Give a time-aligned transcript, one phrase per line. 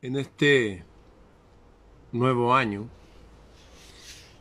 [0.00, 0.84] En este
[2.12, 2.88] nuevo año,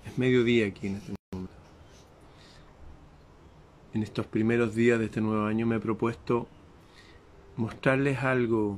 [0.05, 1.53] es mediodía aquí en este momento,
[3.95, 6.47] en estos primeros días de este nuevo año me he propuesto
[7.55, 8.77] mostrarles algo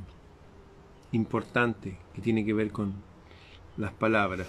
[1.11, 2.93] importante que tiene que ver con
[3.75, 4.47] las palabras.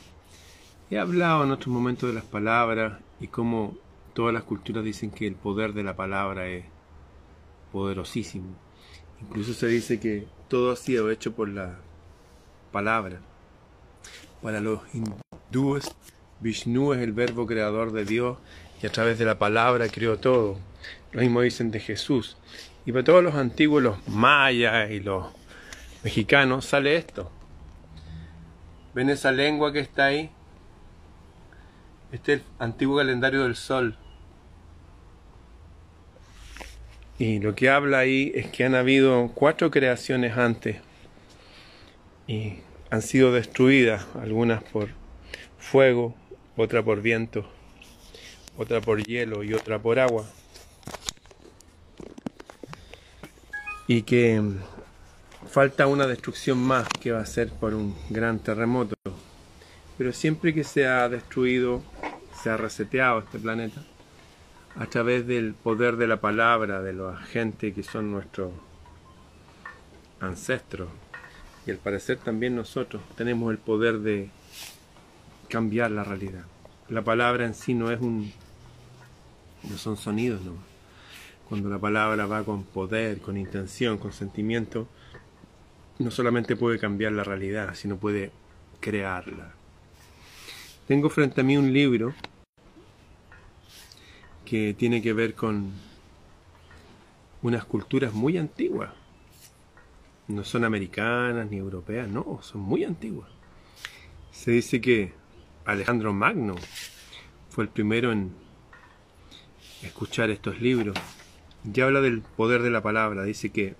[0.89, 3.77] He hablado en otros momentos de las palabras y cómo
[4.13, 6.65] todas las culturas dicen que el poder de la palabra es
[7.73, 8.55] poderosísimo.
[9.21, 11.81] Incluso se dice que todo ha sido hecho por la
[12.71, 13.21] palabra.
[14.43, 15.95] Para los hindúes,
[16.41, 18.39] Vishnu es el verbo creador de Dios
[18.83, 20.59] y a través de la palabra creó todo.
[21.13, 22.37] Lo mismo dicen de Jesús.
[22.87, 25.27] Y para todos los antiguos, los mayas y los
[26.03, 27.31] mexicanos, sale esto.
[28.95, 30.31] ¿Ven esa lengua que está ahí?
[32.13, 33.97] Este es el antiguo calendario del sol.
[37.19, 40.81] Y lo que habla ahí es que han habido cuatro creaciones antes
[42.31, 44.91] y han sido destruidas, algunas por
[45.59, 46.15] fuego,
[46.57, 47.45] otra por viento,
[48.57, 50.25] otra por hielo y otra por agua.
[53.89, 54.41] Y que
[55.51, 58.95] falta una destrucción más que va a ser por un gran terremoto.
[59.99, 61.83] Pero siempre que se ha destruido,
[62.41, 63.83] se ha reseteado este planeta,
[64.77, 68.53] a través del poder de la palabra, de la gente que son nuestros
[70.21, 70.89] ancestros.
[71.67, 74.31] Y al parecer también nosotros tenemos el poder de
[75.49, 76.45] cambiar la realidad.
[76.89, 78.33] La palabra en sí no es un
[79.69, 80.55] no son sonidos, no.
[81.49, 84.89] Cuando la palabra va con poder, con intención, con sentimiento,
[85.99, 88.31] no solamente puede cambiar la realidad, sino puede
[88.81, 89.53] crearla.
[90.87, 92.15] Tengo frente a mí un libro
[94.45, 95.73] que tiene que ver con
[97.43, 98.91] unas culturas muy antiguas.
[100.31, 103.29] No son americanas ni europeas, no, son muy antiguas.
[104.31, 105.13] Se dice que
[105.65, 106.55] Alejandro Magno
[107.49, 108.33] fue el primero en
[109.83, 110.97] escuchar estos libros.
[111.65, 113.75] Ya habla del poder de la palabra, dice que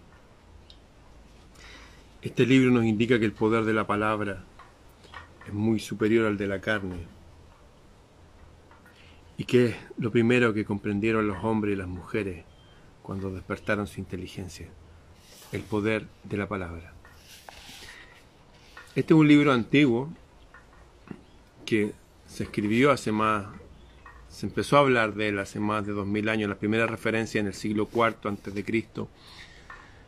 [2.23, 4.45] este libro nos indica que el poder de la palabra
[5.47, 7.07] es muy superior al de la carne
[9.37, 12.45] y que es lo primero que comprendieron los hombres y las mujeres
[13.03, 14.69] cuando despertaron su inteligencia,
[15.53, 16.93] el poder de la palabra.
[18.95, 20.11] Este es un libro antiguo
[21.65, 21.93] que
[22.27, 23.47] se escribió hace más,
[24.29, 27.41] se empezó a hablar de él hace más de dos mil años, la primera referencia
[27.41, 29.09] en el siglo IV antes de Cristo.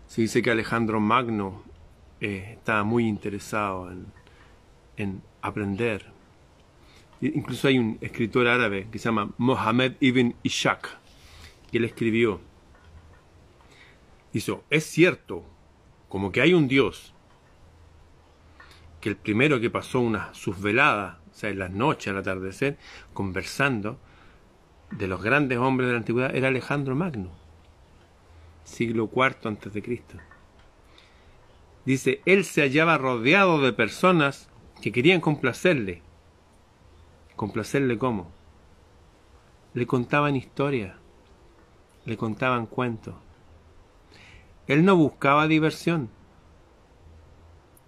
[0.09, 1.63] Se dice que Alejandro Magno
[2.21, 4.07] eh, estaba muy interesado en,
[4.97, 6.13] en aprender
[7.23, 10.89] Incluso hay un escritor árabe que se llama Mohammed ibn Ishaq,
[11.71, 12.41] que él escribió,
[14.33, 15.45] hizo, es cierto,
[16.09, 17.15] como que hay un Dios,
[19.01, 22.79] que el primero que pasó una sus veladas, o sea, en las noches al atardecer,
[23.13, 23.99] conversando,
[24.91, 27.31] de los grandes hombres de la antigüedad, era Alejandro Magno,
[28.65, 30.17] siglo IV antes de Cristo.
[31.85, 34.49] Dice, él se hallaba rodeado de personas
[34.81, 36.03] que querían complacerle
[37.37, 38.31] ¿Complacerle cómo?
[39.75, 40.95] Le contaban historias,
[42.05, 43.15] le contaban cuentos.
[44.67, 46.09] Él no buscaba diversión,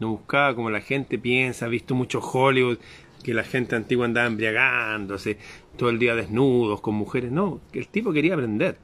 [0.00, 2.78] no buscaba como la gente piensa, ha visto mucho Hollywood,
[3.22, 5.38] que la gente antigua andaba embriagándose,
[5.76, 7.32] todo el día desnudos, con mujeres.
[7.32, 8.78] No, el tipo quería aprender.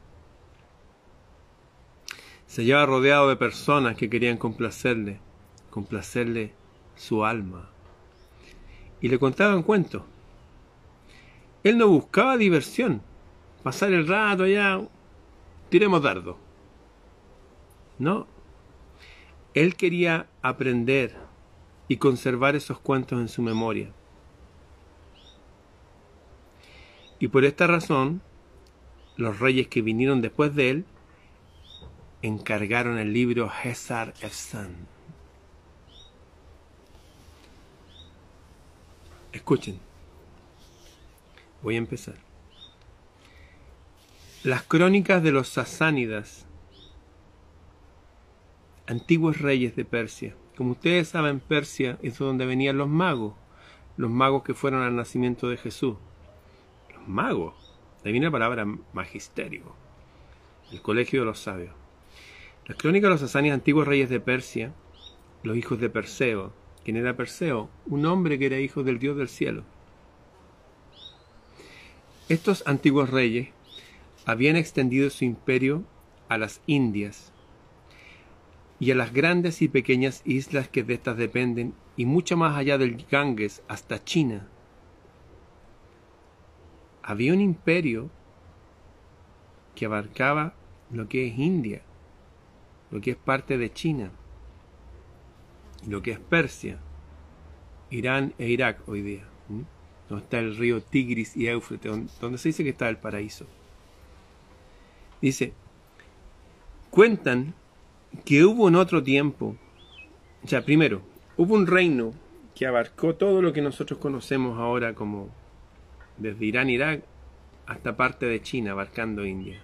[2.47, 5.21] Se llevaba rodeado de personas que querían complacerle,
[5.71, 6.53] complacerle
[6.97, 7.69] su alma.
[9.01, 10.03] Y le contaban cuentos.
[11.63, 13.03] Él no buscaba diversión,
[13.63, 14.81] pasar el rato allá,
[15.69, 16.39] tiremos dardo.
[18.01, 18.27] No.
[19.53, 21.15] Él quería aprender
[21.87, 23.93] y conservar esos cuentos en su memoria.
[27.19, 28.23] Y por esta razón,
[29.19, 30.85] los reyes que vinieron después de él
[32.23, 34.75] encargaron el libro Hesar Efsan.
[39.33, 39.79] Escuchen.
[41.63, 42.15] Voy a empezar.
[44.43, 46.47] Las crónicas de los sasánidas,
[48.91, 50.35] antiguos reyes de Persia.
[50.57, 53.35] Como ustedes saben, Persia es donde venían los magos,
[53.97, 55.97] los magos que fueron al nacimiento de Jesús.
[56.93, 57.55] Los magos,
[58.03, 59.63] de la palabra magisterio,
[60.73, 61.73] el colegio de los sabios.
[62.67, 64.73] Las crónicas de los sasánidas, antiguos reyes de Persia,
[65.45, 66.53] los hijos de Perseo.
[66.85, 67.71] ¿Quién era Perseo?
[67.87, 69.63] Un hombre que era hijo del dios del cielo.
[72.29, 73.51] Estos antiguos reyes
[74.27, 75.85] habían extendido su imperio
[76.29, 77.33] a las Indias
[78.81, 82.79] y a las grandes y pequeñas islas que de estas dependen, y mucho más allá
[82.79, 84.49] del Ganges hasta China.
[87.03, 88.11] Había un imperio
[89.75, 90.55] que abarcaba
[90.91, 91.83] lo que es India,
[92.91, 94.11] lo que es parte de China,
[95.87, 96.79] lo que es Persia,
[97.91, 99.25] Irán e Irak hoy día,
[100.09, 103.47] donde está el río Tigris y Éufrates, donde se dice que está el paraíso.
[105.21, 105.53] Dice,
[106.91, 107.55] cuentan
[108.25, 109.57] que hubo en otro tiempo,
[110.45, 111.03] o sea, primero,
[111.37, 112.13] hubo un reino
[112.55, 115.29] que abarcó todo lo que nosotros conocemos ahora como
[116.19, 117.03] desde Irán, Irak,
[117.67, 119.63] hasta parte de China, abarcando India,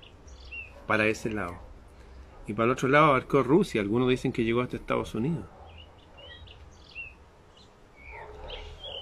[0.86, 1.56] para ese lado.
[2.46, 5.44] Y para el otro lado abarcó Rusia, algunos dicen que llegó hasta Estados Unidos.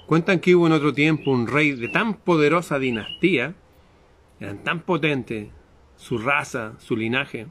[0.07, 3.55] Cuentan que hubo en otro tiempo un rey de tan poderosa dinastía,
[4.41, 5.49] eran tan potentes,
[5.97, 7.47] su raza, su linaje,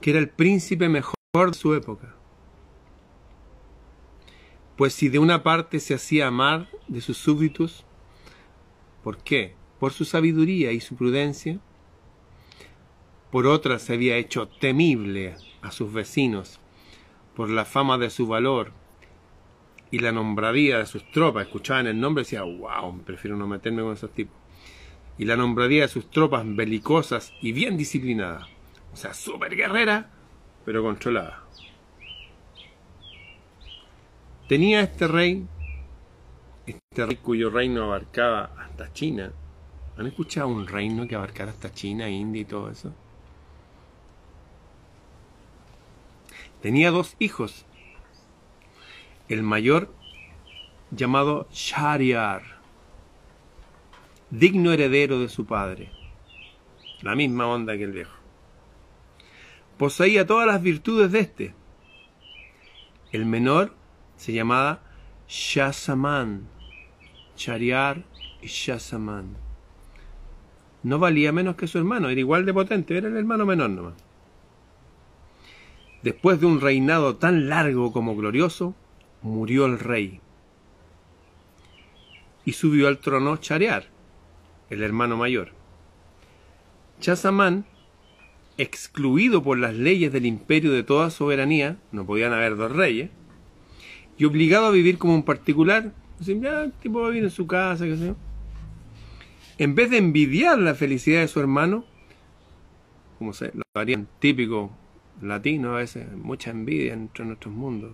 [0.00, 2.14] que era el príncipe mejor de su época.
[4.76, 7.84] Pues si de una parte se hacía amar de sus súbditos,
[9.04, 9.54] ¿por qué?
[9.78, 11.60] Por su sabiduría y su prudencia.
[13.30, 16.60] Por otra se había hecho temible a sus vecinos,
[17.36, 18.72] por la fama de su valor
[19.90, 21.46] y la nombradía de sus tropas.
[21.46, 24.40] Escuchaban el nombre y decían, wow, prefiero no meterme con esos tipos
[25.20, 28.48] y la nombradía de sus tropas belicosas y bien disciplinadas.
[28.92, 30.10] O sea, súper guerrera,
[30.64, 31.44] pero controlada.
[34.48, 35.46] Tenía este rey,
[36.66, 39.32] este rey cuyo reino abarcaba hasta China.
[39.96, 42.92] ¿Han escuchado un reino que abarcara hasta China, India y todo eso?
[46.62, 47.64] Tenía dos hijos.
[49.28, 49.94] El mayor
[50.90, 52.60] llamado Shariar
[54.30, 55.90] digno heredero de su padre.
[57.02, 58.19] La misma onda que el viejo.
[59.80, 61.54] Poseía todas las virtudes de este.
[63.12, 63.72] El menor
[64.14, 64.82] se llamaba
[65.26, 66.46] Shazaman,
[67.34, 68.04] Chariar
[68.42, 69.38] y Shazaman.
[70.82, 73.94] No valía menos que su hermano, era igual de potente, era el hermano menor nomás.
[76.02, 78.74] Después de un reinado tan largo como glorioso,
[79.22, 80.20] murió el rey.
[82.44, 83.86] Y subió al trono Chariar
[84.68, 85.52] el hermano mayor.
[87.00, 87.64] Chazamán,
[88.60, 93.10] excluido por las leyes del imperio de toda soberanía, no podían haber dos reyes,
[94.18, 95.92] y obligado a vivir como un particular,
[96.82, 98.16] tipo vivir en su casa, qué sé yo.
[99.56, 101.84] En vez de envidiar la felicidad de su hermano,
[103.18, 104.70] como se lo harían típico
[105.22, 107.92] latino a veces, mucha envidia entre nuestros mundos.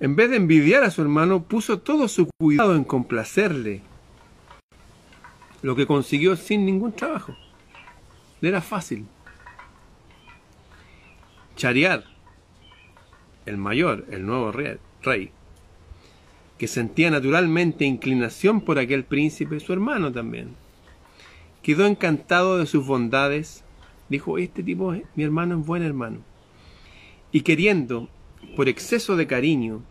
[0.00, 3.82] En vez de envidiar a su hermano, puso todo su cuidado en complacerle
[5.62, 7.34] lo que consiguió sin ningún trabajo.
[8.46, 9.06] Era fácil.
[11.56, 12.04] Chariar,
[13.46, 15.30] el mayor, el nuevo rey,
[16.58, 20.56] que sentía naturalmente inclinación por aquel príncipe, su hermano también,
[21.62, 23.64] quedó encantado de sus bondades,
[24.10, 26.18] dijo, este tipo, mi hermano es buen hermano,
[27.32, 28.08] y queriendo,
[28.56, 29.82] por exceso de cariño,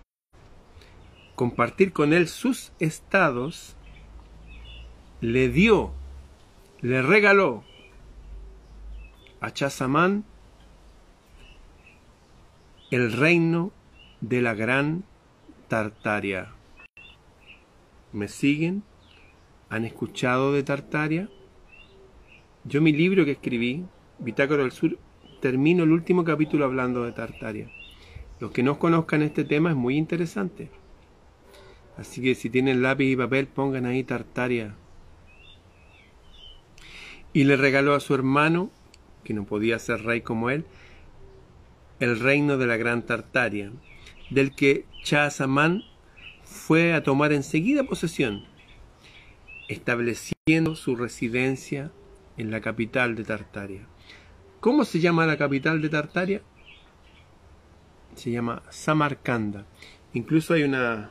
[1.34, 3.76] compartir con él sus estados,
[5.22, 5.92] le dio,
[6.82, 7.64] le regaló
[9.44, 10.24] a Chazamán
[12.92, 13.74] el reino
[14.22, 15.04] de la gran
[15.68, 16.54] Tartaria.
[18.14, 18.84] ¿Me siguen?
[19.70, 21.30] ¿Han escuchado de Tartaria?
[22.64, 23.84] Yo mi libro que escribí,
[24.18, 24.98] Bitácora del Sur,
[25.42, 27.70] termino el último capítulo hablando de Tartaria.
[28.40, 30.72] Los que no conozcan este tema es muy interesante.
[31.98, 34.76] Así que si tienen lápiz y papel, pongan ahí Tartaria
[37.34, 38.72] y le regaló a su hermano,
[39.24, 40.66] que no podía ser rey como él,
[42.00, 43.72] el reino de la Gran Tartaria,
[44.30, 45.84] del que Chazamán
[46.44, 48.46] fue a tomar enseguida posesión,
[49.68, 51.92] estableciendo su residencia
[52.38, 53.88] en la capital de Tartaria.
[54.60, 56.42] ¿Cómo se llama la capital de Tartaria?
[58.16, 59.66] Se llama Samarcanda.
[60.14, 61.10] Incluso hay una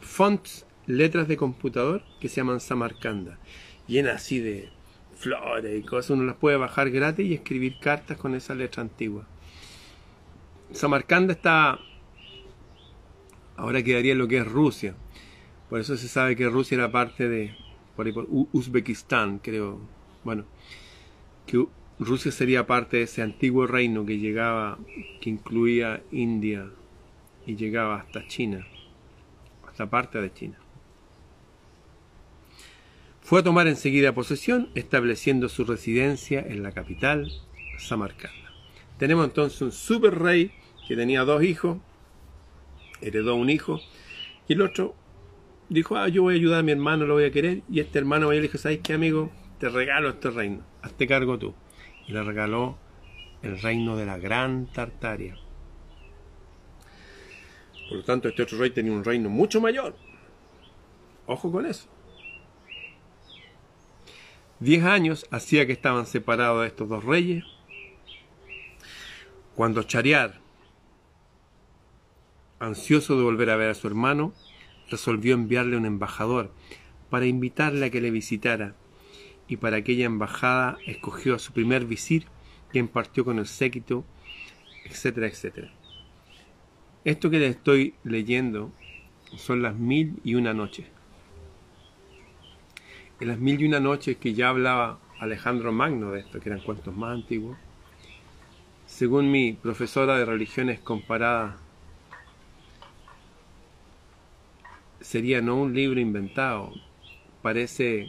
[0.00, 3.38] fonts, letras de computador que se llaman Samarcanda,
[3.86, 4.70] llena así de
[5.18, 9.26] flores y cosas, uno las puede bajar gratis y escribir cartas con esa letra antigua.
[10.72, 11.78] Samarcanda está,
[13.56, 14.94] ahora quedaría lo que es Rusia,
[15.68, 17.56] por eso se sabe que Rusia era parte de,
[17.96, 19.80] por ahí por Uzbekistán, creo,
[20.24, 20.44] bueno,
[21.46, 21.66] que
[21.98, 24.78] Rusia sería parte de ese antiguo reino que llegaba,
[25.20, 26.70] que incluía India
[27.44, 28.64] y llegaba hasta China,
[29.66, 30.58] hasta parte de China.
[33.28, 37.30] Fue a tomar enseguida posesión, estableciendo su residencia en la capital,
[37.76, 38.54] Samarcanda.
[38.96, 40.50] Tenemos entonces un super rey
[40.86, 41.76] que tenía dos hijos,
[43.02, 43.80] heredó un hijo,
[44.48, 44.94] y el otro
[45.68, 47.98] dijo, ah, yo voy a ayudar a mi hermano, lo voy a querer, y este
[47.98, 49.30] hermano le dijo, ¿sabes qué, amigo?
[49.60, 51.54] Te regalo este reino, hazte cargo tú.
[52.06, 52.78] Y le regaló
[53.42, 55.36] el reino de la gran Tartaria.
[57.90, 59.94] Por lo tanto, este otro rey tenía un reino mucho mayor.
[61.26, 61.90] Ojo con eso.
[64.60, 67.44] Diez años hacía que estaban separados estos dos reyes.
[69.54, 70.40] Cuando Chariar,
[72.58, 74.32] ansioso de volver a ver a su hermano,
[74.90, 76.52] resolvió enviarle un embajador
[77.08, 78.74] para invitarle a que le visitara,
[79.46, 82.26] y para aquella embajada escogió a su primer visir,
[82.72, 84.04] quien partió con el séquito,
[84.84, 85.72] etcétera, etcétera.
[87.04, 88.72] Esto que le estoy leyendo
[89.36, 90.97] son las mil y una noches.
[93.20, 96.60] En las mil y una noches que ya hablaba Alejandro Magno de esto, que eran
[96.60, 97.58] cuentos más antiguos,
[98.86, 101.56] según mi profesora de religiones comparadas,
[105.00, 106.72] sería no un libro inventado,
[107.42, 108.08] parece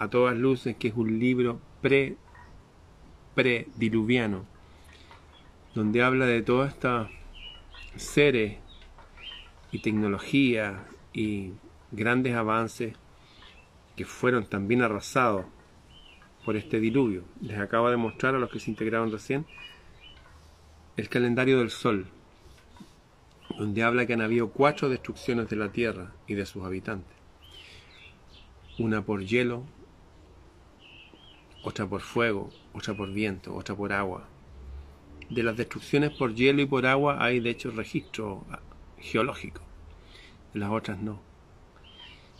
[0.00, 2.16] a todas luces que es un libro pre
[3.36, 4.44] prediluviano,
[5.74, 7.08] donde habla de todas estas
[7.94, 8.56] seres
[9.70, 11.52] y tecnología y
[11.92, 12.94] grandes avances
[13.96, 15.46] que fueron también arrasados
[16.44, 17.24] por este diluvio.
[17.40, 19.46] Les acabo de mostrar a los que se integraron recién
[20.96, 22.06] el calendario del Sol,
[23.58, 27.16] donde habla que han habido cuatro destrucciones de la Tierra y de sus habitantes.
[28.78, 29.64] Una por hielo,
[31.62, 34.28] otra por fuego, otra por viento, otra por agua.
[35.30, 38.44] De las destrucciones por hielo y por agua hay de hecho registro
[38.98, 39.62] geológico,
[40.54, 41.25] de las otras no.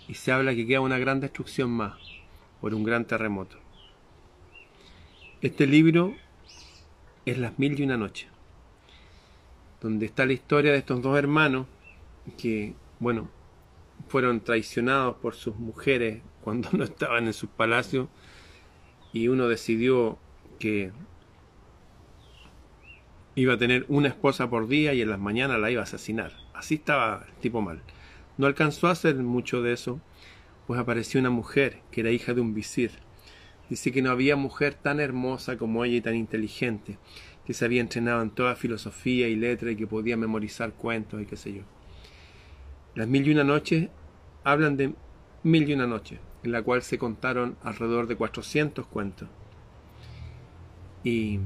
[0.09, 1.95] Y se habla que queda una gran destrucción más
[2.61, 3.59] por un gran terremoto.
[5.41, 6.15] Este libro
[7.25, 8.29] es Las Mil y una Noche
[9.81, 11.67] donde está la historia de estos dos hermanos
[12.39, 13.29] que, bueno,
[14.09, 18.09] fueron traicionados por sus mujeres cuando no estaban en sus palacios
[19.13, 20.19] y uno decidió
[20.59, 20.93] que
[23.35, 26.33] iba a tener una esposa por día y en las mañanas la iba a asesinar.
[26.55, 27.83] Así estaba el tipo mal.
[28.39, 30.01] No alcanzó a hacer mucho de eso,
[30.67, 32.91] pues apareció una mujer que era hija de un visir.
[33.69, 36.99] Dice que no había mujer tan hermosa como ella y tan inteligente,
[37.47, 41.27] que se había entrenado en toda filosofía y letra y que podía memorizar cuentos y
[41.27, 41.63] qué sé yo.
[42.95, 43.89] Las mil y una noches
[44.45, 44.95] hablan de
[45.43, 49.29] mil y una noches, en la cual se contaron alrededor de 400 cuentos.
[51.05, 51.39] Y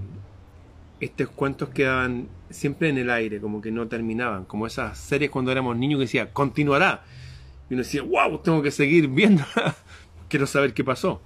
[1.01, 5.51] estos cuentos quedaban siempre en el aire, como que no terminaban, como esas series cuando
[5.51, 7.05] éramos niños que decía, continuará.
[7.69, 9.45] Y uno decía, wow, tengo que seguir viendo,
[10.29, 11.23] quiero saber qué pasó.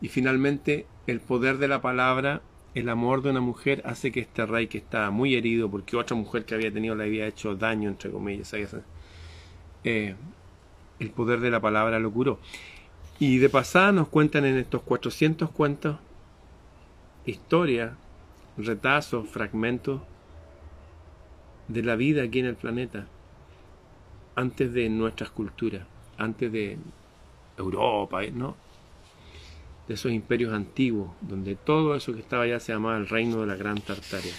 [0.00, 2.42] Y finalmente el poder de la palabra
[2.74, 6.16] el amor de una mujer hace que este rey que estaba muy herido porque otra
[6.16, 8.54] mujer que había tenido le había hecho daño, entre comillas,
[9.82, 10.14] eh,
[10.98, 12.38] el poder de la palabra lo curó.
[13.18, 15.96] Y de pasada nos cuentan en estos 400 cuentos
[17.26, 17.92] historias,
[18.56, 20.02] retazos, fragmentos
[21.68, 23.06] de la vida aquí en el planeta,
[24.34, 25.86] antes de nuestras culturas,
[26.18, 26.78] antes de
[27.56, 28.56] Europa, ¿no?
[29.90, 33.48] de esos imperios antiguos, donde todo eso que estaba allá se llamaba el reino de
[33.48, 34.32] la Gran Tartaria.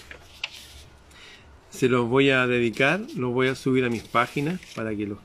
[1.68, 5.18] Se los voy a dedicar, los voy a subir a mis páginas para que los,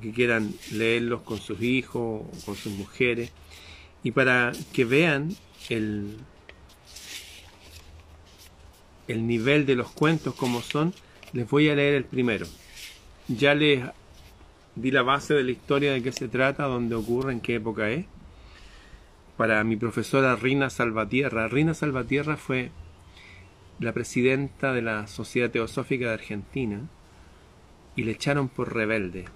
[0.00, 3.32] que quieran leerlos con sus hijos, con sus mujeres,
[4.02, 5.34] y para que vean
[5.70, 6.18] el,
[9.08, 10.94] el nivel de los cuentos como son,
[11.32, 12.46] les voy a leer el primero.
[13.28, 13.84] Ya les
[14.74, 17.90] di la base de la historia de qué se trata, dónde ocurre, en qué época
[17.90, 18.06] es
[19.36, 21.48] para mi profesora Rina Salvatierra.
[21.48, 22.70] Rina Salvatierra fue
[23.78, 26.80] la presidenta de la Sociedad Teosófica de Argentina
[27.94, 29.26] y le echaron por rebelde.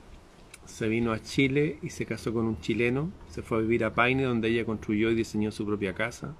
[0.65, 3.95] Se vino a Chile y se casó con un chileno, se fue a vivir a
[3.95, 6.35] Paine donde ella construyó y diseñó su propia casa.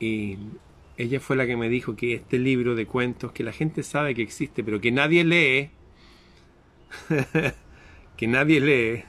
[0.00, 0.38] Y
[0.96, 4.14] ella fue la que me dijo que este libro de cuentos que la gente sabe
[4.14, 5.70] que existe, pero que nadie lee,
[8.16, 9.04] que nadie lee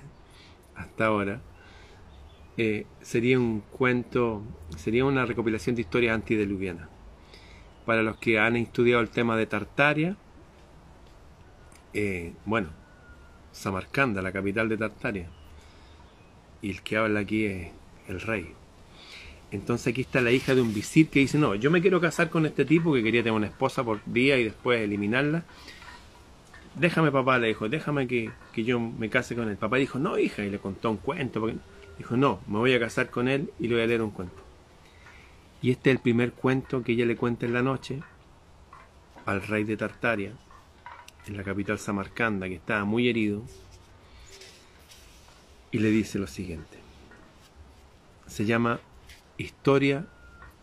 [0.76, 1.42] hasta ahora,
[2.58, 4.44] eh, sería un cuento,
[4.78, 6.88] sería una recopilación de historias antideluvianas.
[7.86, 10.16] Para los que han estudiado el tema de Tartaria,
[11.94, 12.70] eh, bueno,
[13.52, 15.30] Samarcanda, la capital de Tartaria,
[16.62, 17.72] y el que habla aquí es
[18.08, 18.54] el rey.
[19.54, 22.32] Entonces aquí está la hija de un visir que dice, no, yo me quiero casar
[22.32, 25.44] con este tipo que quería tener una esposa por día y después eliminarla,
[26.74, 29.58] déjame papá, le dijo, déjame que, que yo me case con él.
[29.58, 31.40] Papá dijo, no hija, y le contó un cuento.
[31.40, 31.58] Porque...
[32.00, 34.42] Dijo, no, me voy a casar con él y le voy a leer un cuento.
[35.62, 38.02] Y este es el primer cuento que ella le cuenta en la noche
[39.28, 40.34] al rey de Tartaria,
[41.28, 43.44] en la capital Samarcanda, que estaba muy herido,
[45.70, 46.80] y le dice lo siguiente.
[48.26, 48.80] Se llama
[49.38, 50.06] Historia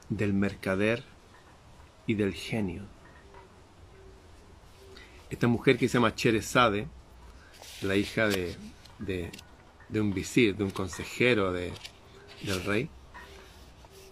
[0.09, 1.03] del Mercader
[2.07, 2.85] y del Genio.
[5.29, 6.87] Esta mujer que se llama Cherezade,
[7.83, 8.57] la hija de,
[9.00, 11.73] de, un visir, de un consejero de,
[12.43, 12.89] del rey,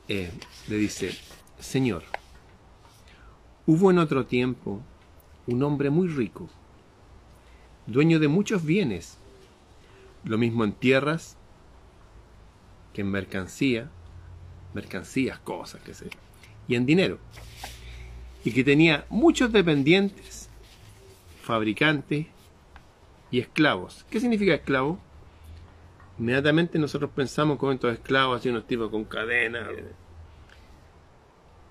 [0.09, 0.33] eh,
[0.67, 1.17] le dice,
[1.61, 2.03] Señor,
[3.65, 4.83] hubo en otro tiempo
[5.47, 6.49] un hombre muy rico,
[7.87, 9.19] dueño de muchos bienes,
[10.25, 11.37] lo mismo en tierras
[12.93, 13.91] que en mercancía,
[14.75, 16.11] mercancías, cosas, que sé,
[16.67, 17.19] y en dinero,
[18.45, 20.49] y que tenía muchos dependientes,
[21.43, 22.27] fabricantes
[23.31, 24.05] y esclavos.
[24.11, 24.99] ¿Qué significa esclavo?
[26.19, 29.69] Inmediatamente nosotros pensamos con estos esclavos, así unos tipos con cadenas.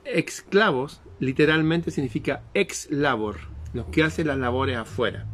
[0.06, 3.38] Esclavos literalmente significa ex labor,
[3.74, 5.25] los que hacen las labores afuera.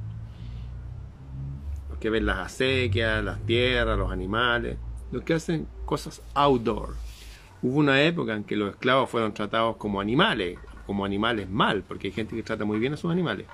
[1.90, 4.78] Los que ven las acequias, las tierras, los animales,
[5.12, 6.96] los que hacen cosas outdoor.
[7.64, 12.08] Hubo una época en que los esclavos fueron tratados como animales, como animales mal, porque
[12.08, 13.48] hay gente que trata muy bien a sus animales.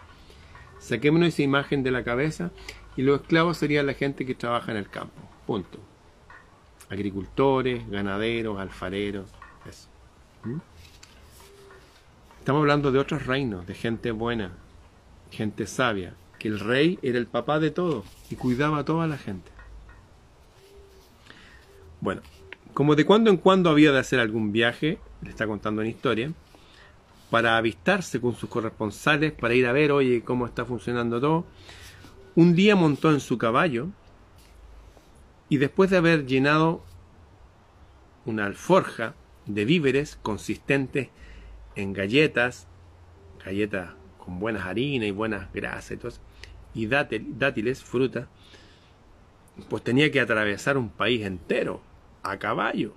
[0.80, 2.50] Saquémonos esa imagen de la cabeza
[2.98, 5.22] y los esclavos serían la gente que trabaja en el campo.
[5.46, 5.78] Punto.
[6.90, 9.30] Agricultores, ganaderos, alfareros,
[9.70, 9.90] eso.
[10.44, 10.58] ¿Mm?
[12.40, 14.54] Estamos hablando de otros reinos, de gente buena,
[15.30, 19.20] gente sabia, que el rey era el papá de todo y cuidaba a toda la
[19.20, 19.52] gente.
[22.02, 22.22] Bueno,
[22.74, 26.32] como de cuando en cuando había de hacer algún viaje, le está contando una historia,
[27.30, 31.46] para avistarse con sus corresponsales, para ir a ver, oye, cómo está funcionando todo,
[32.36, 33.90] un día montó en su caballo
[35.48, 36.84] y después de haber llenado
[38.26, 41.10] una alforja de víveres consistentes
[41.76, 42.68] en galletas,
[43.44, 46.12] galletas con buenas harinas y buenas grasas y, todo
[46.74, 48.28] y dátiles, fruta,
[49.70, 51.82] pues tenía que atravesar un país entero
[52.24, 52.94] a caballo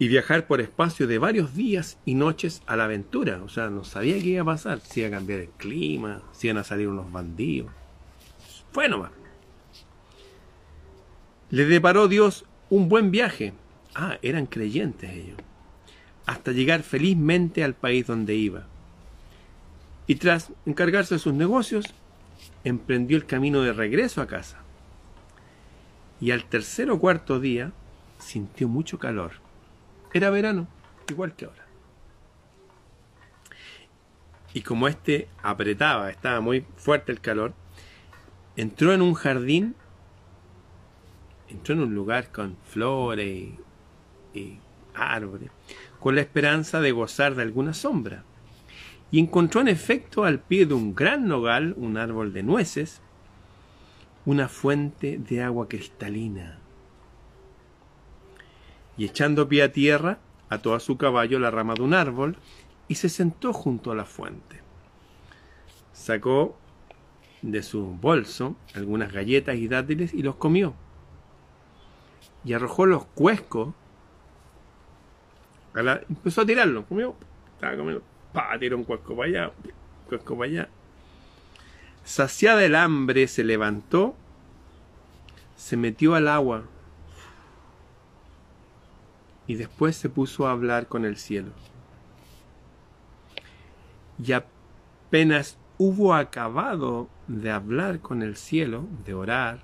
[0.00, 3.42] y viajar por espacio de varios días y noches a la aventura.
[3.44, 6.46] O sea, no sabía qué iba a pasar, si iba a cambiar el clima, si
[6.46, 7.70] iban a salir unos bandidos.
[8.72, 9.10] Fue nomás.
[11.50, 13.52] Le deparó Dios un buen viaje.
[13.94, 15.36] Ah, eran creyentes ellos.
[16.24, 18.66] Hasta llegar felizmente al país donde iba.
[20.06, 21.84] Y tras encargarse de sus negocios,
[22.64, 24.62] emprendió el camino de regreso a casa.
[26.20, 27.72] Y al tercer o cuarto día
[28.18, 29.32] sintió mucho calor.
[30.12, 30.68] Era verano,
[31.08, 31.66] igual que ahora.
[34.52, 37.54] Y como este apretaba, estaba muy fuerte el calor,
[38.56, 39.76] entró en un jardín
[41.50, 43.48] entró en un lugar con flores
[44.34, 44.58] y,
[44.94, 45.50] árboles,
[45.98, 48.24] con la esperanza de gozar de alguna sombra.
[49.10, 53.00] Y encontró en efecto al pie de un gran nogal, un árbol de nueces,
[54.26, 56.58] una fuente de agua cristalina.
[58.96, 62.36] Y echando pie a tierra, ató a su caballo la rama de un árbol
[62.88, 64.60] y se sentó junto a la fuente.
[65.92, 66.58] Sacó
[67.42, 70.74] de su bolso algunas galletas y dátiles y los comió
[72.44, 73.74] y arrojó los cuescos.
[75.74, 77.14] empezó a tirarlo, comió,
[77.54, 78.02] estaba comiendo,
[78.32, 79.52] pa, tiró un cuesco para allá,
[80.08, 80.68] cuesco para allá.
[82.04, 84.14] Saciada el hambre, se levantó,
[85.56, 86.64] se metió al agua
[89.46, 91.50] y después se puso a hablar con el cielo.
[94.24, 99.60] Y apenas hubo acabado de hablar con el cielo, de orar,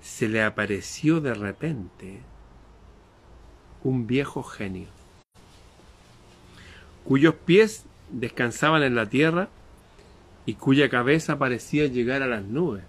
[0.00, 2.20] se le apareció de repente
[3.82, 4.88] un viejo genio,
[7.04, 9.48] cuyos pies descansaban en la tierra
[10.48, 12.82] y cuya cabeza parecía llegar a las nubes.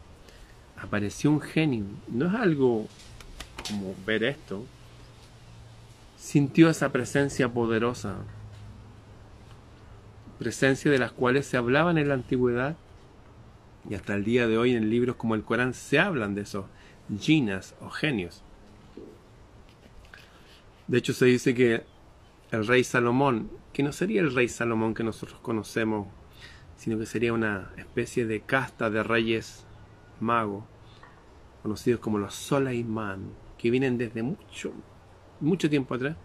[0.78, 1.84] Apareció un genio.
[2.08, 2.88] No es algo
[3.68, 4.64] como ver esto.
[6.18, 8.16] Sintió esa presencia poderosa,
[10.38, 12.78] presencia de las cuales se hablaban en la antigüedad
[13.90, 16.66] y hasta el día de hoy en libros como el Corán se hablan de eso
[17.20, 18.42] ginas o genios.
[20.88, 21.84] De hecho se dice que
[22.52, 26.08] el rey Salomón, que no sería el rey Salomón que nosotros conocemos,
[26.80, 29.66] sino que sería una especie de casta de reyes
[30.22, 30.64] magos,
[31.62, 34.72] conocidos como los Soleiman, que vienen desde mucho,
[35.42, 36.16] mucho tiempo atrás,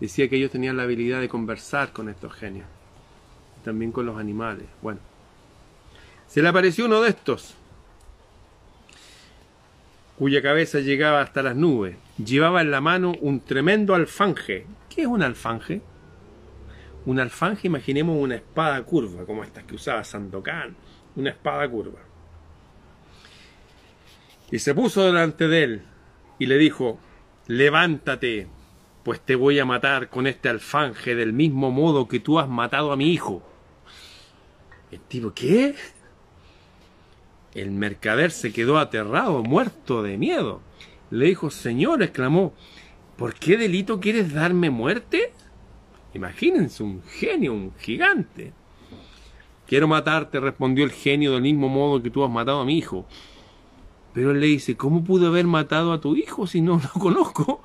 [0.00, 2.66] decía que ellos tenían la habilidad de conversar con estos genios.
[3.64, 4.66] también con los animales.
[4.82, 4.98] Bueno,
[6.26, 7.54] se le apareció uno de estos,
[10.18, 11.96] cuya cabeza llegaba hasta las nubes.
[12.18, 14.66] Llevaba en la mano un tremendo alfanje.
[14.90, 15.80] ¿Qué es un alfanje?
[17.04, 20.76] Un alfanje, imaginemos una espada curva, como estas que usaba Sandokan,
[21.16, 22.00] una espada curva.
[24.50, 25.82] Y se puso delante de él
[26.38, 26.98] y le dijo,
[27.46, 28.46] levántate,
[29.02, 32.92] pues te voy a matar con este alfanje del mismo modo que tú has matado
[32.92, 33.42] a mi hijo.
[34.90, 35.74] El tipo, ¿qué?
[37.54, 40.60] El mercader se quedó aterrado, muerto de miedo.
[41.10, 42.54] Le dijo, Señor, exclamó,
[43.16, 45.32] ¿por qué delito quieres darme muerte?
[46.14, 48.52] Imagínense, un genio, un gigante.
[49.66, 53.06] Quiero matarte, respondió el genio del mismo modo que tú has matado a mi hijo.
[54.12, 57.62] Pero él le dice, ¿cómo pude haber matado a tu hijo si no lo conozco?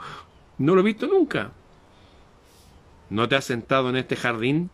[0.58, 1.52] No lo he visto nunca.
[3.10, 4.70] ¿No te has sentado en este jardín?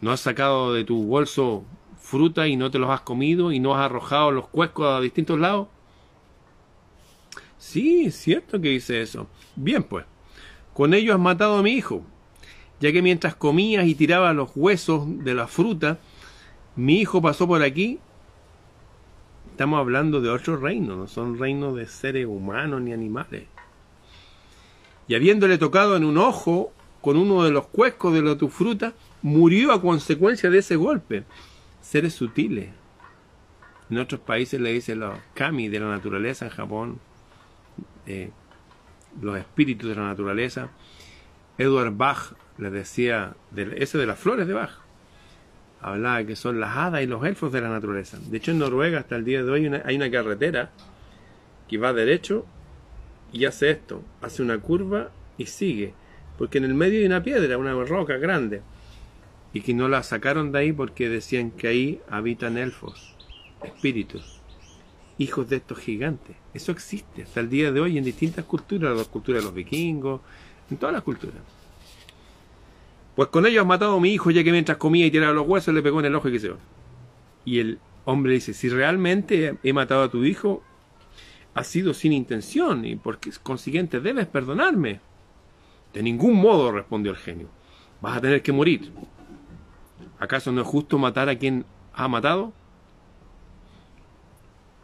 [0.00, 1.64] ¿No has sacado de tu bolso
[1.98, 5.38] fruta y no te los has comido y no has arrojado los cuescos a distintos
[5.38, 5.68] lados?
[7.58, 9.26] Sí, es cierto que dice eso.
[9.56, 10.04] Bien, pues,
[10.74, 12.02] con ello has matado a mi hijo,
[12.80, 15.98] ya que mientras comías y tirabas los huesos de la fruta,
[16.76, 17.98] mi hijo pasó por aquí.
[19.50, 23.44] Estamos hablando de otro reino, no son reinos de seres humanos ni animales
[25.08, 28.92] y habiéndole tocado en un ojo con uno de los cuescos de la tu fruta,
[29.22, 31.24] murió a consecuencia de ese golpe.
[31.80, 32.70] Seres sutiles.
[33.88, 36.98] En otros países le dicen los kami de la naturaleza, en Japón,
[38.06, 38.30] eh,
[39.20, 40.70] los espíritus de la naturaleza.
[41.58, 44.54] Edward Bach le decía, de, ese de las flores de
[45.80, 48.18] hablaba que son las hadas y los elfos de la naturaleza.
[48.28, 50.70] De hecho, en Noruega hasta el día de hoy hay una carretera
[51.68, 52.46] que va derecho
[53.32, 55.94] y hace esto, hace una curva y sigue,
[56.38, 58.62] porque en el medio hay una piedra, una roca grande,
[59.52, 63.14] y que no la sacaron de ahí porque decían que ahí habitan elfos,
[63.62, 64.40] espíritus,
[65.18, 66.36] hijos de estos gigantes.
[66.54, 70.20] Eso existe hasta el día de hoy en distintas culturas, las culturas de los vikingos,
[70.70, 71.55] en todas las culturas.
[73.16, 75.48] Pues con ellos has matado a mi hijo, ya que mientras comía y tiraba los
[75.48, 76.52] huesos le pegó en el ojo y que se
[77.46, 80.62] Y el hombre dice, si realmente he matado a tu hijo,
[81.54, 85.00] ha sido sin intención y por consiguiente debes perdonarme.
[85.94, 87.48] De ningún modo, respondió el genio.
[88.02, 88.92] Vas a tener que morir.
[90.18, 92.52] ¿Acaso no es justo matar a quien ha matado?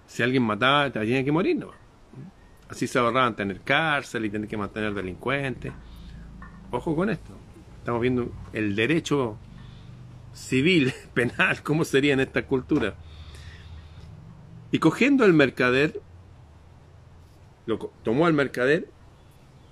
[0.07, 1.71] Si alguien mataba, tiene que morir, ¿no?
[2.71, 5.71] Así se ahorraban tener cárcel y tener que mantener delincuentes.
[6.71, 7.42] Ojo con esto.
[7.83, 9.37] Estamos viendo el derecho
[10.33, 12.95] civil, penal, cómo sería en esta cultura.
[14.71, 16.01] Y cogiendo el mercader,
[17.67, 18.89] lo tomó al mercader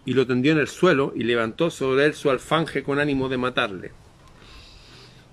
[0.04, 3.38] y lo tendió en el suelo y levantó sobre él su alfanje con ánimo de
[3.38, 3.92] matarle.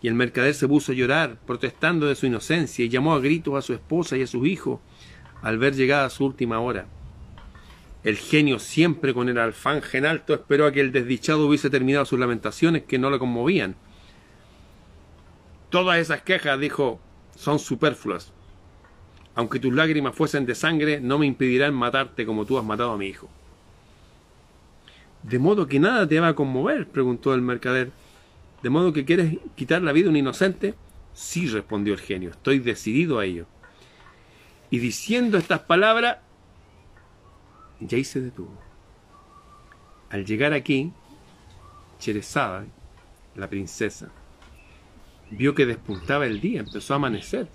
[0.04, 3.56] Y el mercader se puso a llorar, protestando de su inocencia, y llamó a gritos
[3.56, 4.82] a su esposa y a sus hijos
[5.42, 6.86] al ver llegada su última hora.
[8.08, 12.06] El genio, siempre con el alfanje en alto, esperó a que el desdichado hubiese terminado
[12.06, 13.76] sus lamentaciones que no le conmovían.
[15.70, 17.02] Todas esas quejas, dijo,
[17.36, 18.32] son superfluas.
[19.36, 22.98] Aunque tus lágrimas fuesen de sangre, no me impedirán matarte como tú has matado a
[22.98, 23.28] mi hijo.
[25.24, 26.88] ¿De modo que nada te va a conmover?
[26.88, 27.92] preguntó el mercader.
[28.64, 30.76] ¿De modo que quieres quitar la vida a un inocente?
[31.14, 33.48] Sí, respondió el genio, estoy decidido a ello.
[34.70, 36.20] Y diciendo estas palabras,
[37.86, 38.58] Jay se detuvo.
[40.10, 40.92] Al llegar aquí,
[42.00, 42.66] Cherezada,
[43.36, 44.10] la princesa,
[45.32, 47.50] vio que despuntaba el día, empezó a amanecer.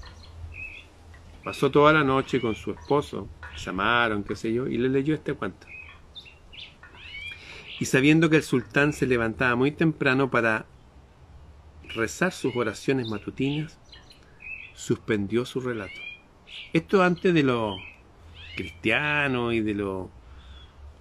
[1.45, 5.35] Pasó toda la noche con su esposo, llamaron, qué sé yo, y le leyó este
[5.35, 5.67] cuento.
[7.81, 10.67] Y sabiendo que el sultán se levantaba muy temprano para
[11.95, 13.79] rezar sus oraciones matutinas,
[14.75, 16.01] suspendió su relato.
[16.73, 17.77] Esto antes de lo
[18.55, 20.11] cristiano y de lo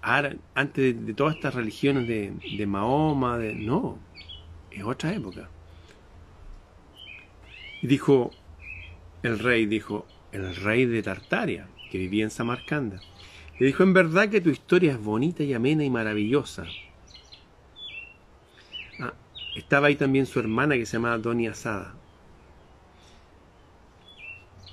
[0.01, 3.99] antes de, todas estas religiones de, de Mahoma, de, no,
[4.71, 5.49] es otra época.
[7.81, 8.31] Y dijo,
[9.23, 12.99] el rey dijo, el rey de Tartaria, que vivía en Samarcanda.
[13.59, 16.65] Le dijo, en verdad que tu historia es bonita y amena y maravillosa.
[18.99, 19.13] Ah,
[19.55, 21.95] estaba ahí también su hermana que se llamaba Doña Asada.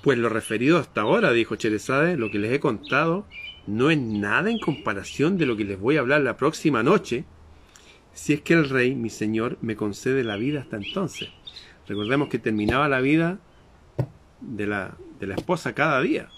[0.02, 3.26] Pues lo referido hasta ahora, dijo Cherezade, lo que les he contado
[3.66, 7.24] no es nada en comparación de lo que les voy a hablar la próxima noche,
[8.14, 11.28] si es que el rey, mi señor, me concede la vida hasta entonces.
[11.86, 13.38] Recordemos que terminaba la vida
[14.40, 16.28] de la, de la esposa cada día.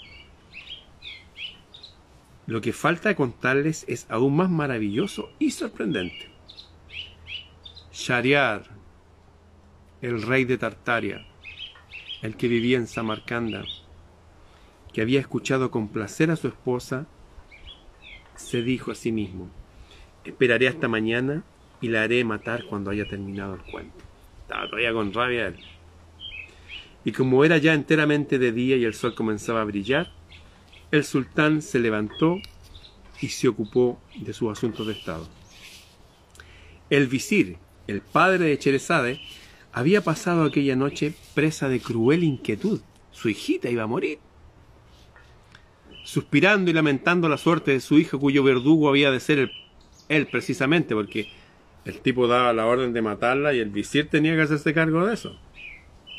[2.46, 6.31] Lo que falta contarles es aún más maravilloso y sorprendente.
[7.92, 8.64] Shariar,
[10.03, 11.27] el rey de Tartaria,
[12.22, 13.64] el que vivía en Samarcanda,
[14.92, 17.06] que había escuchado con placer a su esposa,
[18.37, 19.48] se dijo a sí mismo,
[20.24, 21.44] esperaré hasta mañana
[21.80, 24.04] y la haré matar cuando haya terminado el cuento.
[24.42, 25.56] Estaba todavía con rabia él.
[27.04, 30.12] Y como era ya enteramente de día y el sol comenzaba a brillar,
[30.90, 32.38] el sultán se levantó
[33.20, 35.28] y se ocupó de sus asuntos de Estado.
[36.90, 37.56] El visir,
[37.87, 39.20] el padre de Cherezade,
[39.72, 42.80] había pasado aquella noche presa de cruel inquietud.
[43.12, 44.18] Su hijita iba a morir.
[46.04, 49.50] Suspirando y lamentando la suerte de su hija, cuyo verdugo había de ser
[50.09, 51.28] él precisamente, porque
[51.85, 55.14] el tipo daba la orden de matarla y el visir tenía que hacerse cargo de
[55.14, 55.38] eso.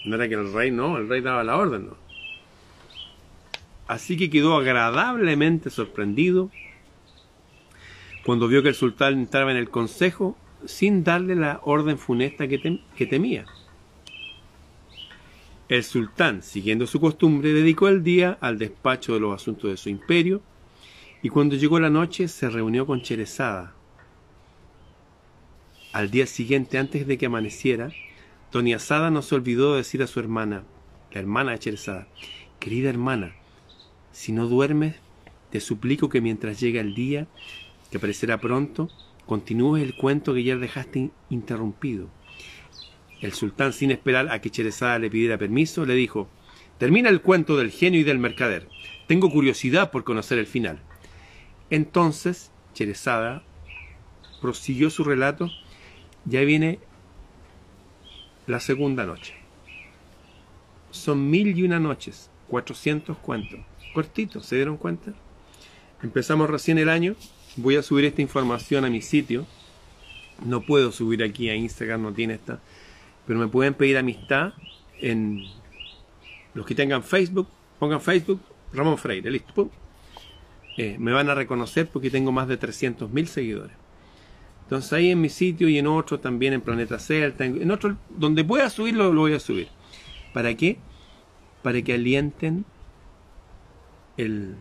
[0.05, 1.97] No era que el rey no, el rey daba la orden, no.
[3.87, 6.49] Así que quedó agradablemente sorprendido
[8.25, 13.07] cuando vio que el sultán entraba en el consejo sin darle la orden funesta que,
[13.07, 13.45] temía.
[15.69, 19.89] El sultán, siguiendo su costumbre, dedicó el día al despacho de los asuntos de su
[19.89, 20.41] imperio
[21.21, 23.73] y cuando llegó la noche se reunió con Cherezada.
[25.93, 27.91] Al día siguiente, antes de que amaneciera,
[28.51, 30.63] Doña Sada no se olvidó de decir a su hermana,
[31.11, 32.07] la hermana de Cherezada,
[32.59, 33.33] querida hermana,
[34.11, 34.95] si no duermes,
[35.51, 37.27] te suplico que mientras llegue el día,
[37.89, 38.89] que aparecerá pronto,
[39.25, 42.09] continúes el cuento que ya dejaste interrumpido.
[43.21, 46.27] El sultán, sin esperar a que Cherezada le pidiera permiso, le dijo,
[46.77, 48.67] termina el cuento del genio y del mercader.
[49.07, 50.81] Tengo curiosidad por conocer el final.
[51.69, 53.43] Entonces, Cherezada
[54.41, 55.49] prosiguió su relato.
[56.25, 56.79] Ya viene
[58.47, 59.35] la segunda noche.
[60.89, 63.59] Son mil y una noches, cuatrocientos cuentos.
[63.93, 65.13] Cortitos, ¿se dieron cuenta?
[66.01, 67.15] Empezamos recién el año.
[67.57, 69.45] Voy a subir esta información a mi sitio.
[70.45, 72.59] No puedo subir aquí a Instagram, no tiene esta.
[73.27, 74.53] Pero me pueden pedir amistad
[74.99, 75.43] en
[76.53, 77.47] los que tengan Facebook.
[77.79, 78.39] Pongan Facebook,
[78.73, 79.69] Ramón Freire, listo.
[80.77, 83.75] Eh, me van a reconocer porque tengo más de 300.000 seguidores.
[84.63, 88.45] Entonces ahí en mi sitio y en otro también en Planeta Celta, en, otro, donde
[88.45, 89.67] pueda subirlo, lo voy a subir.
[90.33, 90.77] ¿Para qué?
[91.61, 92.63] Para que alienten
[94.15, 94.55] el,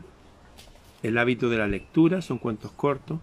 [1.03, 3.21] el hábito de la lectura, son cuentos cortos,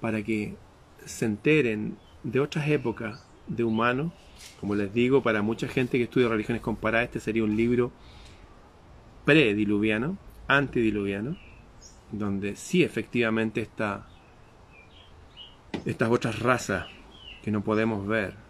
[0.00, 0.56] para que
[1.04, 4.12] se enteren de otras épocas de humanos.
[4.60, 7.90] Como les digo, para mucha gente que estudia religiones comparadas, este sería un libro
[9.24, 10.16] prediluviano,
[10.46, 11.36] antediluviano,
[12.12, 14.06] donde sí efectivamente está
[15.84, 16.86] estas otras razas
[17.42, 18.48] que no podemos ver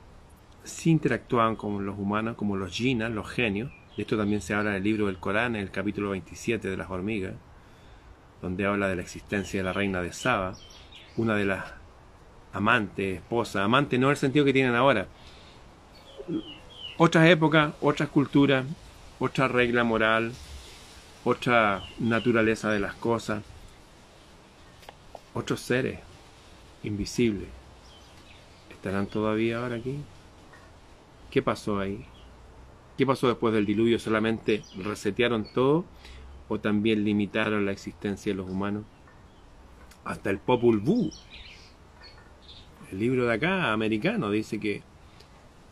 [0.69, 3.71] sí interactúan con los humanos como los jinas, los genios.
[3.97, 6.77] De esto también se habla en el libro del Corán, en el capítulo 27 de
[6.77, 7.35] las hormigas,
[8.43, 10.55] donde habla de la existencia de la reina de Saba,
[11.17, 11.65] una de las
[12.53, 15.07] amantes, esposa, amante no el sentido que tienen ahora.
[16.97, 18.65] Otras épocas, otras culturas,
[19.19, 20.33] otra regla moral,
[21.25, 23.43] otra naturaleza de las cosas,
[25.35, 26.01] otros seres
[26.83, 27.47] invisible.
[28.71, 29.99] ¿Estarán todavía ahora aquí?
[31.31, 32.05] ¿Qué pasó ahí?
[32.97, 33.99] ¿Qué pasó después del diluvio?
[33.99, 35.85] ¿Solamente resetearon todo
[36.49, 38.85] o también limitaron la existencia de los humanos?
[40.05, 41.11] Hasta el Popul Vuh,
[42.91, 44.83] el libro de acá, americano, dice que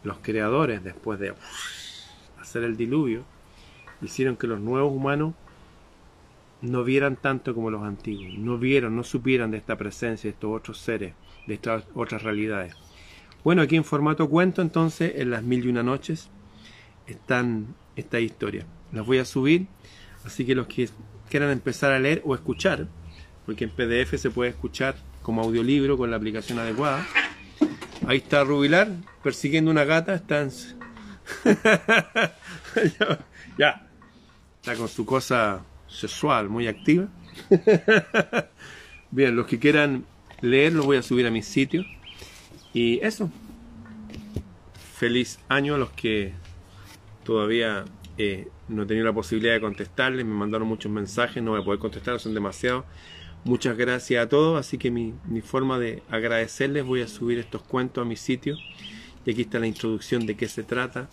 [0.05, 1.35] los creadores, después de
[2.41, 3.25] hacer el diluvio,
[4.03, 5.35] hicieron que los nuevos humanos
[6.61, 10.55] no vieran tanto como los antiguos, no vieron, no supieran de esta presencia, de estos
[10.55, 11.15] otros seres,
[11.47, 12.75] de estas otras realidades.
[13.45, 16.31] Bueno, aquí en formato cuento, entonces, en las mil y una noches,
[17.07, 18.67] están esta historia.
[18.93, 19.67] Las voy a subir,
[20.27, 20.91] así que los que
[21.31, 22.89] quieran empezar a leer o escuchar,
[23.47, 27.07] porque en PDF se puede escuchar como audiolibro con la aplicación adecuada.
[28.07, 28.89] Ahí está Rubilar
[29.23, 30.47] persiguiendo una gata, está
[33.59, 33.87] ya,
[34.61, 37.09] está con su cosa sexual muy activa.
[39.11, 40.05] Bien, los que quieran
[40.41, 41.85] leer lo voy a subir a mi sitio.
[42.73, 43.31] Y eso.
[44.97, 46.33] Feliz año a los que
[47.25, 47.85] todavía
[48.19, 50.25] eh, no he tenido la posibilidad de contestarles.
[50.25, 52.85] Me mandaron muchos mensajes, no voy a poder contestar, son demasiados.
[53.45, 57.63] Muchas gracias a todos, así que mi, mi forma de agradecerles voy a subir estos
[57.63, 58.57] cuentos a mi sitio.
[59.25, 61.09] Y aquí está la introducción de qué se trata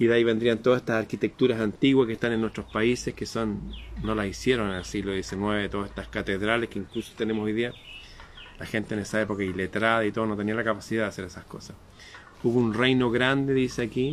[0.00, 3.60] y de ahí vendrían todas estas arquitecturas antiguas que están en nuestros países, que son
[4.02, 7.74] no las hicieron en el siglo XIX, todas estas catedrales que incluso tenemos hoy día.
[8.58, 11.44] La gente en esa época iletrada y todo no tenía la capacidad de hacer esas
[11.44, 11.76] cosas.
[12.42, 14.10] Hubo un reino grande, dice aquí,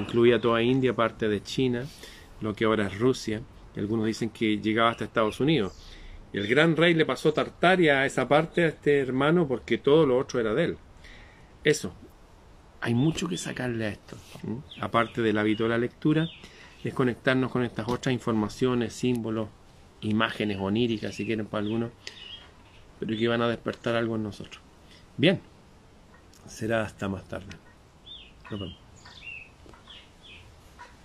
[0.00, 1.84] incluía toda India, parte de China,
[2.40, 3.40] lo que ahora es Rusia,
[3.74, 5.72] y algunos dicen que llegaba hasta Estados Unidos.
[6.32, 10.18] El gran rey le pasó Tartaria a esa parte a este hermano porque todo lo
[10.18, 10.76] otro era de él.
[11.64, 11.92] Eso,
[12.80, 14.16] hay mucho que sacarle a esto.
[14.80, 16.28] Aparte del hábito de la lectura,
[16.84, 19.48] es conectarnos con estas otras informaciones, símbolos,
[20.02, 21.90] imágenes oníricas, si quieren para algunos,
[23.00, 24.62] pero que van a despertar algo en nosotros.
[25.16, 25.40] Bien,
[26.46, 27.56] será hasta más tarde.
[28.50, 28.85] Nos vemos.